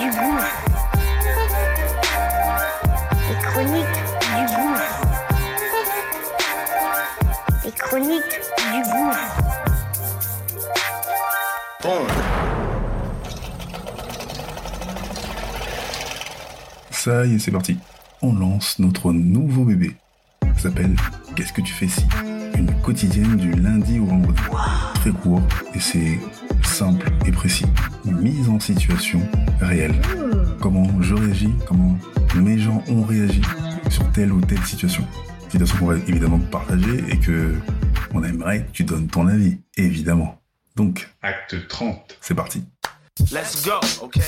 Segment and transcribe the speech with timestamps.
[0.00, 0.56] Du gouffre.
[3.28, 4.00] Les chroniques
[4.36, 5.00] du gouffre.
[7.64, 8.40] Les chroniques
[8.72, 9.40] du gouffre.
[16.90, 17.78] Ça y est, c'est parti.
[18.22, 19.96] On lance notre nouveau bébé.
[20.56, 20.96] Ça s'appelle
[21.36, 22.04] Qu'est-ce que tu fais si
[22.56, 24.40] Une quotidienne du lundi au vendredi.
[24.94, 25.42] Très court
[25.74, 26.18] et c'est
[26.62, 27.66] simple et précis.
[28.04, 29.20] Une mise en situation
[29.60, 29.94] réelle.
[30.60, 31.96] Comment je réagis, comment
[32.36, 33.42] mes gens ont réagi
[33.88, 35.06] sur telle ou telle situation.
[35.48, 37.54] Situation qu'on va évidemment partager et que
[38.14, 40.40] on aimerait que tu donnes ton avis, évidemment.
[40.76, 42.18] Donc, Acte 30.
[42.20, 42.64] c'est parti.
[43.32, 44.20] Let's go, okay?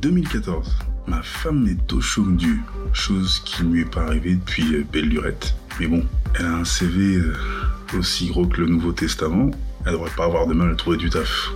[0.00, 0.76] 2014.
[1.06, 2.60] Ma femme est au chaume du,
[2.92, 5.54] chose qui ne lui est pas arrivée depuis euh, belle lurette.
[5.80, 6.04] Mais bon,
[6.38, 7.34] elle a un CV euh,
[7.96, 9.50] aussi gros que le Nouveau Testament,
[9.86, 11.50] elle devrait pas avoir de mal à trouver du taf.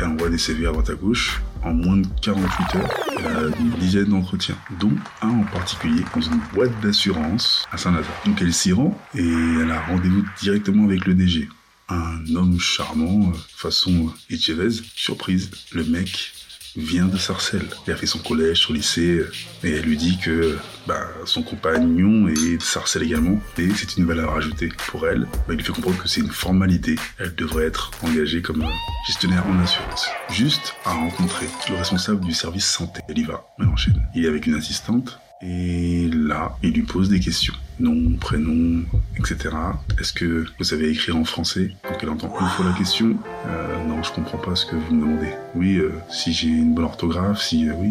[0.00, 1.40] Elle envoie des CV à droite à gauche.
[1.64, 6.20] En moins de 48 heures, elle a une dizaine d'entretiens, dont un en particulier dans
[6.20, 8.20] une boîte d'assurance à Saint-Lazare.
[8.26, 11.48] Donc elle s'y rend et elle a rendez-vous directement avec le DG.
[11.88, 14.82] Un homme charmant, euh, façon Etchevez.
[14.96, 16.32] Surprise, le mec
[16.76, 17.68] vient de Sarcelles.
[17.86, 19.22] Il a fait son collège, son lycée,
[19.62, 20.56] et elle lui dit que
[20.86, 25.22] bah, son compagnon est de Sarcelles également, et c'est une valeur ajoutée pour elle.
[25.22, 26.96] Bah, il lui fait comprendre que c'est une formalité.
[27.18, 28.64] Elle devrait être engagée comme
[29.06, 30.08] gestionnaire en assurance.
[30.30, 33.00] Juste à rencontrer le responsable du service santé.
[33.08, 34.00] Elle y va, elle enchaîne.
[34.14, 37.54] Il est avec une assistante, et là, il lui pose des questions.
[37.80, 38.84] Nom, prénom,
[39.18, 39.56] etc.
[39.98, 43.16] Est-ce que vous savez écrire en français Donc elle entend une fois la question.
[43.46, 45.30] Euh, non, je comprends pas ce que vous me demandez.
[45.56, 47.90] Oui, euh, si j'ai une bonne orthographe, si euh, oui,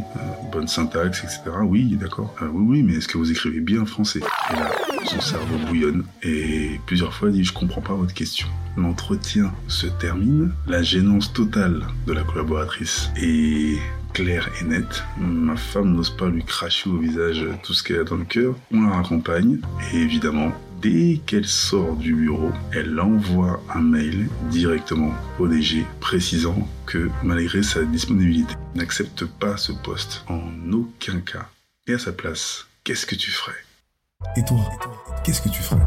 [0.51, 1.41] bonne syntaxe, etc.
[1.63, 2.33] Oui, d'accord.
[2.41, 4.21] Oui, oui, mais est-ce que vous écrivez bien français?
[4.51, 4.71] Et là,
[5.05, 8.47] son cerveau bouillonne et plusieurs fois dit je comprends pas votre question.
[8.77, 13.77] L'entretien se termine, la gênance totale de la collaboratrice est
[14.13, 15.03] claire et nette.
[15.17, 18.55] Ma femme n'ose pas lui cracher au visage tout ce qu'elle a dans le cœur.
[18.71, 19.59] On la raccompagne
[19.93, 20.51] et évidemment,
[20.81, 27.63] dès qu'elle sort du bureau, elle envoie un mail directement au DG précisant que malgré
[27.63, 30.41] sa disponibilité, elle n'accepte pas ce poste en
[30.71, 31.49] aucun cas.
[31.87, 33.53] Et à sa place, qu'est-ce que tu ferais?
[34.37, 34.59] Et toi,
[35.23, 35.81] qu'est-ce que tu ferais?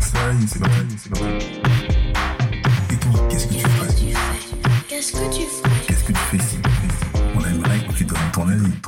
[0.00, 0.60] Ça y est, c'est
[0.96, 1.97] c'est parti.